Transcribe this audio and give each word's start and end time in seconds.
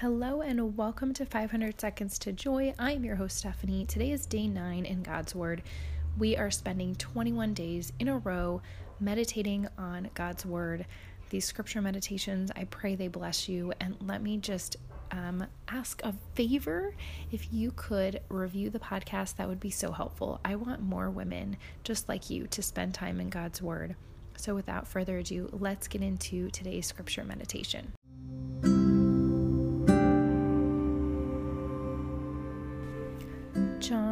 Hello 0.00 0.40
and 0.40 0.78
welcome 0.78 1.12
to 1.12 1.26
500 1.26 1.78
Seconds 1.78 2.18
to 2.20 2.32
Joy. 2.32 2.72
I'm 2.78 3.04
your 3.04 3.16
host, 3.16 3.36
Stephanie. 3.36 3.84
Today 3.84 4.12
is 4.12 4.24
day 4.24 4.48
nine 4.48 4.86
in 4.86 5.02
God's 5.02 5.34
Word. 5.34 5.62
We 6.16 6.38
are 6.38 6.50
spending 6.50 6.94
21 6.94 7.52
days 7.52 7.92
in 7.98 8.08
a 8.08 8.16
row 8.16 8.62
meditating 8.98 9.68
on 9.76 10.08
God's 10.14 10.46
Word. 10.46 10.86
These 11.28 11.44
scripture 11.44 11.82
meditations, 11.82 12.50
I 12.56 12.64
pray 12.64 12.94
they 12.94 13.08
bless 13.08 13.46
you. 13.46 13.74
And 13.78 13.94
let 14.00 14.22
me 14.22 14.38
just 14.38 14.78
um, 15.10 15.46
ask 15.68 16.02
a 16.02 16.14
favor. 16.34 16.94
If 17.30 17.52
you 17.52 17.70
could 17.76 18.22
review 18.30 18.70
the 18.70 18.78
podcast, 18.78 19.36
that 19.36 19.48
would 19.48 19.60
be 19.60 19.68
so 19.68 19.92
helpful. 19.92 20.40
I 20.46 20.54
want 20.54 20.80
more 20.80 21.10
women 21.10 21.58
just 21.84 22.08
like 22.08 22.30
you 22.30 22.46
to 22.46 22.62
spend 22.62 22.94
time 22.94 23.20
in 23.20 23.28
God's 23.28 23.60
Word. 23.60 23.96
So, 24.38 24.54
without 24.54 24.88
further 24.88 25.18
ado, 25.18 25.50
let's 25.52 25.88
get 25.88 26.00
into 26.00 26.48
today's 26.48 26.86
scripture 26.86 27.22
meditation. 27.22 27.92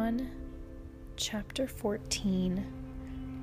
John 0.09 0.31
chapter 1.17 1.67
14, 1.67 2.65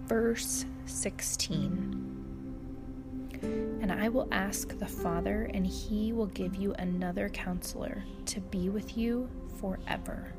verse 0.07 0.65
16. 0.87 3.79
And 3.81 3.93
I 3.93 4.09
will 4.09 4.27
ask 4.33 4.77
the 4.77 4.89
Father, 4.89 5.49
and 5.55 5.65
he 5.65 6.13
will 6.13 6.27
give 6.27 6.57
you 6.57 6.75
another 6.75 7.29
counselor 7.29 8.03
to 8.25 8.41
be 8.41 8.69
with 8.69 8.99
you 8.99 9.29
forever. 9.61 10.33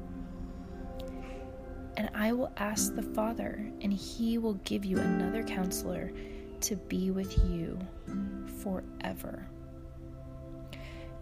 And 1.95 2.09
I 2.13 2.33
will 2.33 2.51
ask 2.57 2.93
the 2.93 3.03
Father, 3.03 3.71
and 3.79 3.93
he 3.93 4.37
will 4.37 4.55
give 4.65 4.83
you 4.83 4.97
another 4.97 5.43
counselor 5.43 6.11
to 6.59 6.75
be 6.75 7.09
with 7.09 7.37
you 7.45 7.79
forever. 8.61 9.47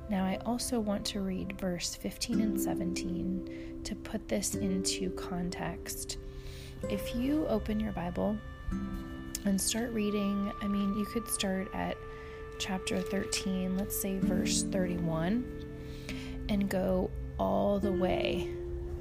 Now, 0.09 0.23
I 0.23 0.37
also 0.45 0.79
want 0.79 1.03
to 1.07 1.21
read 1.21 1.59
verse 1.59 1.95
15 1.95 2.39
and 2.39 2.59
17 2.61 3.81
to 3.83 3.95
put 3.95 4.27
this 4.27 4.55
into 4.55 5.09
context. 5.11 6.17
If 6.89 7.15
you 7.15 7.47
open 7.47 7.79
your 7.79 7.91
Bible 7.93 8.37
and 9.45 9.59
start 9.59 9.91
reading, 9.91 10.51
I 10.61 10.67
mean, 10.67 10.95
you 10.95 11.05
could 11.05 11.27
start 11.27 11.73
at 11.73 11.97
chapter 12.59 12.99
13, 12.99 13.77
let's 13.77 13.99
say 13.99 14.19
verse 14.19 14.63
31, 14.63 15.43
and 16.49 16.69
go 16.69 17.09
all 17.39 17.79
the 17.79 17.91
way 17.91 18.49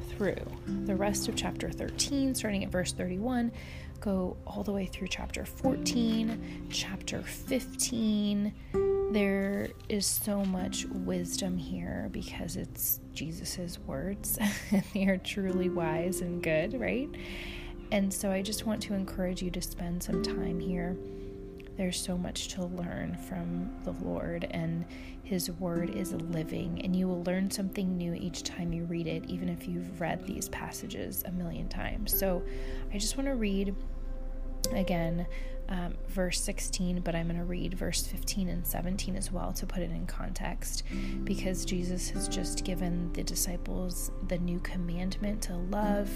through 0.09 0.37
the 0.85 0.97
rest 0.97 1.29
of 1.29 1.37
chapter 1.37 1.71
13, 1.71 2.35
starting 2.35 2.65
at 2.65 2.71
verse 2.71 2.93
31, 2.93 3.53
go 4.01 4.37
all 4.47 4.63
the 4.63 4.73
way 4.73 4.87
through 4.87 5.09
chapter 5.09 5.45
14, 5.45 6.69
chapter 6.71 7.23
15 7.23 8.53
there 9.15 9.69
is 9.89 10.07
so 10.07 10.45
much 10.45 10.87
wisdom 10.87 11.57
here 11.57 12.09
because 12.11 12.57
it's 12.57 13.01
Jesus's 13.13 13.79
words 13.79 14.39
and 14.73 14.83
they 14.93 15.07
are 15.07 15.19
truly 15.19 15.69
wise 15.69 16.21
and 16.21 16.43
good, 16.43 16.79
right? 16.81 17.09
And 17.93 18.13
so 18.13 18.33
I 18.33 18.43
just 18.43 18.67
want 18.67 18.83
to 18.83 18.95
encourage 18.95 19.41
you 19.41 19.51
to 19.53 19.63
spend 19.63 20.03
some 20.03 20.23
time 20.23 20.59
here. 20.59 20.97
There's 21.77 22.01
so 22.01 22.17
much 22.17 22.49
to 22.49 22.65
learn 22.65 23.17
from 23.29 23.71
the 23.85 23.93
Lord, 23.93 24.47
and 24.51 24.85
His 25.23 25.51
Word 25.51 25.91
is 25.91 26.13
living, 26.13 26.81
and 26.85 26.95
you 26.95 27.09
will 27.09 27.23
learn 27.25 27.51
something 27.51 27.97
new 27.97 28.15
each 28.15 28.43
time 28.43 28.73
you 28.73 28.85
read 28.85 29.07
it, 29.07 29.25
even 29.27 29.49
if 29.49 29.67
you've 29.69 30.01
read 30.01 30.25
these 30.25 30.49
passages 30.49 31.25
a 31.27 31.33
million 31.33 31.69
times. 31.69 32.17
So 32.17 32.43
I 32.93 32.99
just 32.99 33.17
want 33.17 33.29
to 33.29 33.35
read 33.35 33.75
again 34.73 35.27
um, 35.69 35.95
verse 36.09 36.41
16, 36.43 37.01
but 37.01 37.15
I'm 37.15 37.27
going 37.27 37.39
to 37.39 37.45
read 37.45 37.75
verse 37.75 38.07
15 38.07 38.49
and 38.49 38.67
17 38.67 39.17
as 39.17 39.33
well 39.33 39.53
to 39.55 39.67
put 39.67 39.83
it 39.83 39.91
in 39.91 40.07
context 40.07 40.83
because 41.25 41.65
Jesus 41.65 42.11
has 42.11 42.29
just 42.29 42.65
given 42.65 43.13
the 43.15 43.23
disciples 43.23 44.11
the 44.29 44.39
new 44.39 44.61
commandment 44.61 45.41
to 45.43 45.57
love. 45.57 46.11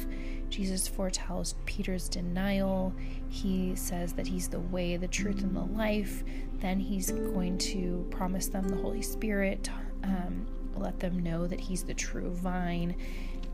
Jesus 0.50 0.86
foretells 0.86 1.54
Peter's 1.64 2.08
denial. 2.08 2.92
He 3.30 3.74
says 3.74 4.12
that 4.14 4.26
he's 4.26 4.48
the 4.48 4.60
way, 4.60 4.96
the 4.96 5.08
truth, 5.08 5.42
and 5.42 5.56
the 5.56 5.64
life. 5.64 6.24
Then 6.60 6.78
he's 6.78 7.10
going 7.10 7.56
to 7.58 8.06
promise 8.10 8.48
them 8.48 8.68
the 8.68 8.76
Holy 8.76 9.02
Spirit, 9.02 9.70
um, 10.04 10.46
let 10.76 11.00
them 11.00 11.20
know 11.20 11.46
that 11.46 11.60
he's 11.60 11.84
the 11.84 11.94
true 11.94 12.30
vine. 12.30 12.94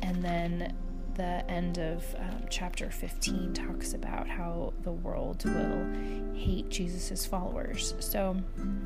And 0.03 0.23
then 0.23 0.75
the 1.15 1.49
end 1.51 1.79
of 1.79 2.05
um, 2.19 2.45
chapter 2.51 2.91
15 2.91 3.55
talks 3.55 3.95
about 3.95 4.29
how 4.29 4.73
the 4.83 4.93
world 4.93 5.45
will 5.45 6.35
hate 6.35 6.69
Jesus' 6.69 7.25
followers. 7.25 7.95
So 8.01 8.37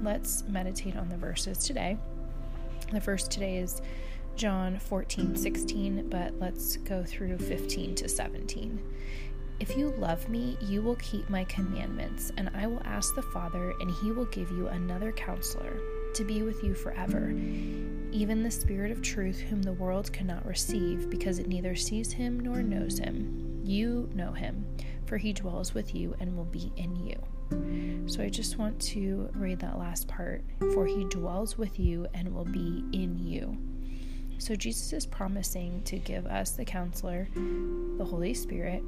let's 0.03 0.45
meditate 0.49 0.97
on 0.97 1.09
the 1.09 1.17
verses 1.17 1.59
today. 1.59 1.97
The 2.93 3.01
first 3.01 3.31
today 3.31 3.59
is 3.59 3.83
John 4.37 4.79
14, 4.79 5.37
16, 5.37 6.09
but 6.09 6.39
let's 6.39 6.77
go 6.77 7.03
through 7.03 7.39
15 7.39 7.95
to 7.97 8.09
17. 8.09 8.81
If 9.61 9.77
you 9.77 9.91
love 9.99 10.29
me, 10.29 10.57
you 10.61 10.83
will 10.83 10.97
keep 10.97 11.29
my 11.29 11.45
commandments, 11.45 12.31
and 12.37 12.49
I 12.55 12.67
will 12.69 12.83
ask 12.85 13.15
the 13.15 13.23
Father, 13.23 13.75
and 13.81 13.91
he 13.91 14.13
will 14.13 14.27
give 14.27 14.51
you 14.53 14.69
another 14.69 15.11
counselor 15.11 15.81
to 16.19 16.25
be 16.25 16.43
with 16.43 16.65
you 16.65 16.75
forever, 16.75 17.31
even 18.11 18.43
the 18.43 18.51
Spirit 18.51 18.91
of 18.91 19.01
truth, 19.01 19.39
whom 19.39 19.63
the 19.63 19.73
world 19.73 20.13
cannot 20.13 20.45
receive, 20.45 21.09
because 21.09 21.39
it 21.39 21.47
neither 21.47 21.77
sees 21.77 22.11
him 22.11 22.41
nor 22.41 22.61
knows 22.61 22.99
him. 22.99 23.61
You 23.63 24.11
know 24.13 24.33
him, 24.33 24.67
for 25.07 25.17
he 25.17 25.33
dwells 25.33 25.75
with 25.75 25.95
you 25.95 26.17
and 26.19 26.37
will 26.37 26.45
be 26.45 26.73
in 26.77 26.97
you. 26.97 28.09
So 28.09 28.21
I 28.21 28.31
just 28.31 28.59
want 28.59 28.81
to 28.81 29.31
read 29.33 29.61
that 29.61 29.79
last 29.79 30.09
part 30.09 30.43
for 30.75 30.87
he 30.87 31.05
dwells 31.05 31.57
with 31.57 31.79
you 31.79 32.09
and 32.15 32.35
will 32.35 32.45
be 32.45 32.85
in 32.93 33.17
you. 33.19 33.57
So 34.39 34.57
Jesus 34.57 34.93
is 34.93 35.07
promising 35.07 35.83
to 35.85 35.99
give 35.99 36.27
us 36.27 36.51
the 36.51 36.65
counselor, 36.65 37.29
the 37.97 38.05
Holy 38.05 38.35
Spirit, 38.35 38.83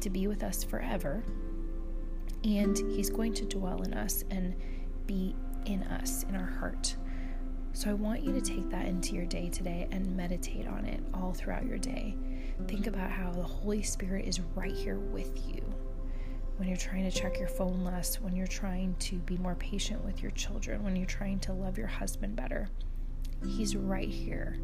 to 0.00 0.10
be 0.10 0.26
with 0.26 0.42
us 0.42 0.64
forever. 0.64 1.22
And 2.42 2.76
he's 2.76 3.08
going 3.08 3.34
to 3.34 3.44
dwell 3.44 3.82
in 3.82 3.94
us 3.94 4.24
and 4.32 4.56
be 5.06 5.36
in 5.66 5.82
us, 5.84 6.24
in 6.24 6.36
our 6.36 6.46
heart. 6.46 6.96
So 7.72 7.90
I 7.90 7.94
want 7.94 8.22
you 8.22 8.32
to 8.32 8.40
take 8.40 8.68
that 8.70 8.86
into 8.86 9.14
your 9.14 9.26
day 9.26 9.48
today 9.48 9.88
and 9.90 10.16
meditate 10.16 10.66
on 10.66 10.84
it 10.84 11.00
all 11.14 11.32
throughout 11.32 11.66
your 11.66 11.78
day. 11.78 12.14
Think 12.66 12.86
about 12.86 13.10
how 13.10 13.30
the 13.30 13.42
Holy 13.42 13.82
Spirit 13.82 14.26
is 14.26 14.40
right 14.54 14.74
here 14.74 14.98
with 14.98 15.48
you 15.48 15.62
when 16.56 16.68
you're 16.68 16.76
trying 16.76 17.10
to 17.10 17.10
check 17.10 17.38
your 17.38 17.48
phone 17.48 17.82
less, 17.82 18.20
when 18.20 18.36
you're 18.36 18.46
trying 18.46 18.94
to 18.96 19.16
be 19.16 19.36
more 19.38 19.54
patient 19.56 20.04
with 20.04 20.22
your 20.22 20.30
children, 20.32 20.84
when 20.84 20.94
you're 20.94 21.06
trying 21.06 21.40
to 21.40 21.52
love 21.52 21.78
your 21.78 21.86
husband 21.86 22.36
better. 22.36 22.68
He's 23.44 23.74
right 23.74 24.08
here 24.08 24.58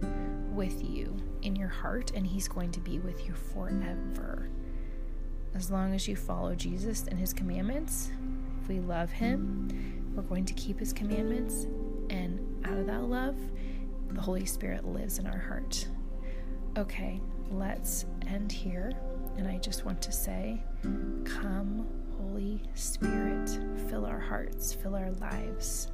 with 0.53 0.89
you 0.89 1.17
in 1.43 1.57
your 1.57 1.69
heart, 1.69 2.13
and 2.15 2.27
He's 2.27 2.47
going 2.47 2.71
to 2.73 2.81
be 2.81 3.01
with 3.01 3.27
you 3.27 3.35
forever. 3.35 4.49
As 5.55 5.71
long 5.71 5.95
as 5.95 6.07
you 6.07 6.15
follow 6.15 6.55
Jesus 6.55 7.05
and 7.09 7.19
His 7.19 7.33
commandments, 7.33 8.13
if 8.63 8.69
we 8.69 8.79
love 8.79 9.11
Him, 9.11 9.98
we're 10.19 10.25
going 10.25 10.45
to 10.47 10.55
keep 10.55 10.81
His 10.81 10.93
commandments, 10.93 11.69
and 12.11 12.41
out 12.65 12.77
of 12.77 12.87
that 12.89 13.05
love, 13.05 13.37
the 14.11 14.21
Holy 14.21 14.45
Spirit 14.45 14.85
lives 14.85 15.21
in 15.21 15.29
our 15.29 15.39
heart. 15.39 15.87
Okay, 16.77 17.21
let's 17.53 18.05
end 18.27 18.51
here. 18.51 18.93
And 19.37 19.47
I 19.47 19.59
just 19.59 19.85
want 19.85 20.03
to 20.03 20.11
say, 20.11 20.61
Come, 21.25 21.87
Holy 22.21 22.61
Spirit, 22.75 23.49
fill 23.89 24.05
our 24.05 24.19
hearts, 24.19 24.75
fill 24.75 24.97
our 24.97 25.13
lives. 25.13 25.93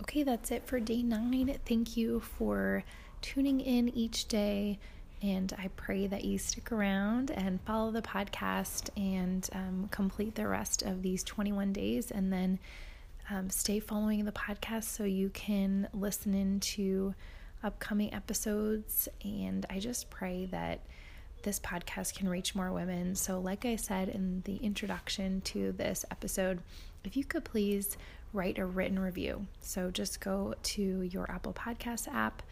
Okay, 0.00 0.22
that's 0.22 0.50
it 0.50 0.66
for 0.66 0.80
day 0.80 1.02
nine. 1.02 1.54
Thank 1.66 1.98
you 1.98 2.20
for 2.20 2.82
tuning 3.20 3.60
in 3.60 3.90
each 3.90 4.26
day. 4.26 4.78
And 5.22 5.54
I 5.56 5.68
pray 5.76 6.08
that 6.08 6.24
you 6.24 6.36
stick 6.36 6.72
around 6.72 7.30
and 7.30 7.60
follow 7.62 7.92
the 7.92 8.02
podcast 8.02 8.90
and 8.96 9.48
um, 9.52 9.88
complete 9.92 10.34
the 10.34 10.48
rest 10.48 10.82
of 10.82 11.02
these 11.02 11.22
21 11.22 11.72
days. 11.72 12.10
And 12.10 12.32
then 12.32 12.58
um, 13.30 13.48
stay 13.48 13.78
following 13.78 14.24
the 14.24 14.32
podcast 14.32 14.84
so 14.84 15.04
you 15.04 15.30
can 15.30 15.88
listen 15.94 16.34
into 16.34 17.14
upcoming 17.62 18.12
episodes. 18.12 19.08
And 19.24 19.64
I 19.70 19.78
just 19.78 20.10
pray 20.10 20.46
that 20.46 20.80
this 21.42 21.60
podcast 21.60 22.14
can 22.14 22.28
reach 22.28 22.54
more 22.54 22.72
women. 22.72 23.14
So, 23.14 23.38
like 23.38 23.64
I 23.64 23.76
said 23.76 24.08
in 24.08 24.42
the 24.44 24.56
introduction 24.56 25.40
to 25.42 25.72
this 25.72 26.04
episode, 26.10 26.60
if 27.04 27.16
you 27.16 27.24
could 27.24 27.44
please 27.44 27.96
write 28.32 28.58
a 28.58 28.64
written 28.64 28.98
review. 28.98 29.46
So, 29.60 29.90
just 29.90 30.20
go 30.20 30.54
to 30.62 31.02
your 31.02 31.30
Apple 31.30 31.52
Podcast 31.52 32.12
app 32.12 32.42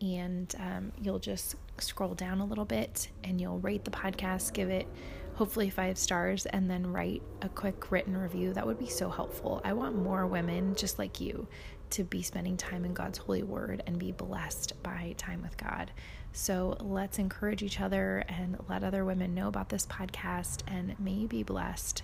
and 0.00 0.54
um, 0.58 0.92
you'll 1.00 1.18
just 1.18 1.56
scroll 1.78 2.14
down 2.14 2.40
a 2.40 2.44
little 2.44 2.64
bit 2.64 3.08
and 3.24 3.40
you'll 3.40 3.58
rate 3.58 3.84
the 3.84 3.90
podcast, 3.90 4.52
give 4.52 4.70
it 4.70 4.86
hopefully 5.34 5.70
five 5.70 5.96
stars, 5.96 6.46
and 6.46 6.68
then 6.68 6.86
write 6.86 7.22
a 7.42 7.48
quick 7.48 7.90
written 7.90 8.16
review. 8.16 8.52
That 8.52 8.66
would 8.66 8.78
be 8.78 8.88
so 8.88 9.08
helpful. 9.08 9.60
I 9.64 9.72
want 9.72 9.96
more 9.96 10.26
women 10.26 10.74
just 10.74 10.98
like 10.98 11.20
you 11.20 11.46
to 11.90 12.04
be 12.04 12.22
spending 12.22 12.56
time 12.56 12.84
in 12.84 12.92
God's 12.92 13.18
holy 13.18 13.42
word 13.42 13.82
and 13.86 13.98
be 13.98 14.12
blessed 14.12 14.74
by 14.82 15.14
time 15.16 15.42
with 15.42 15.56
God. 15.56 15.90
So 16.32 16.76
let's 16.80 17.18
encourage 17.18 17.62
each 17.62 17.80
other 17.80 18.24
and 18.28 18.58
let 18.68 18.84
other 18.84 19.04
women 19.04 19.34
know 19.34 19.48
about 19.48 19.70
this 19.70 19.86
podcast 19.86 20.62
and 20.66 20.98
may 21.00 21.26
be 21.26 21.42
blessed. 21.42 22.02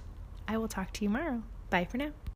I 0.49 0.57
will 0.57 0.69
talk 0.69 0.93
to 0.95 1.05
you 1.05 1.09
tomorrow. 1.09 1.43
Bye 1.71 1.85
for 1.85 1.99
now. 1.99 2.13